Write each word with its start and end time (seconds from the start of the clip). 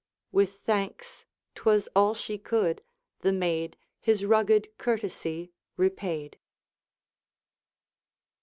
With 0.31 0.55
thanks 0.65 1.25
'twas 1.53 1.87
all 1.95 2.15
she 2.15 2.39
could 2.39 2.81
the 3.19 3.31
maid 3.31 3.77
His 3.99 4.25
rugged 4.25 4.75
courtesy 4.79 5.51
repaid. 5.77 6.39